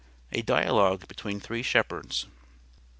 A 0.31 0.41
DIALOGUE 0.41 1.07
BETWEEN 1.07 1.39
THREE 1.39 1.61
SHEPHERDS. 1.61 2.25